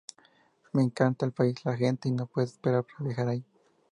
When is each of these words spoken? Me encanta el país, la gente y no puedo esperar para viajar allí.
Me 0.73 0.81
encanta 0.81 1.27
el 1.27 1.31
país, 1.31 1.63
la 1.63 1.77
gente 1.77 2.09
y 2.09 2.11
no 2.11 2.25
puedo 2.25 2.47
esperar 2.47 2.83
para 2.85 3.05
viajar 3.05 3.27
allí. 3.27 3.45